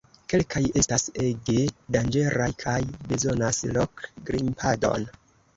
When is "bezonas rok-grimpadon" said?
3.13-5.07